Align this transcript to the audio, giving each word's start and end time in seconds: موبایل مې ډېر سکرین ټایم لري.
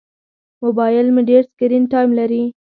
موبایل 0.63 1.07
مې 1.15 1.21
ډېر 1.29 1.41
سکرین 1.51 1.83
ټایم 1.91 2.11
لري. 2.19 2.43